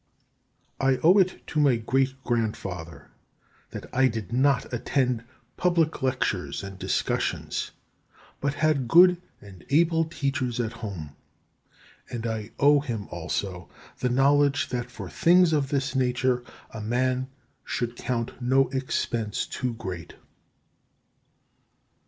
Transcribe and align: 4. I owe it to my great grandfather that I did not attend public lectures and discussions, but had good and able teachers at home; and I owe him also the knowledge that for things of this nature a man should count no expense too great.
4. 0.79 0.89
I 0.93 0.97
owe 1.03 1.19
it 1.19 1.45
to 1.45 1.59
my 1.59 1.75
great 1.75 2.15
grandfather 2.23 3.11
that 3.69 3.85
I 3.93 4.07
did 4.07 4.33
not 4.33 4.73
attend 4.73 5.23
public 5.57 6.01
lectures 6.01 6.63
and 6.63 6.79
discussions, 6.79 7.69
but 8.39 8.55
had 8.55 8.87
good 8.87 9.21
and 9.41 9.63
able 9.69 10.05
teachers 10.05 10.59
at 10.59 10.73
home; 10.73 11.15
and 12.09 12.25
I 12.25 12.49
owe 12.59 12.79
him 12.79 13.09
also 13.11 13.69
the 13.99 14.09
knowledge 14.09 14.69
that 14.69 14.89
for 14.89 15.07
things 15.07 15.53
of 15.53 15.69
this 15.69 15.93
nature 15.93 16.43
a 16.71 16.81
man 16.81 17.27
should 17.63 17.95
count 17.95 18.41
no 18.41 18.69
expense 18.69 19.45
too 19.45 19.75
great. 19.75 20.15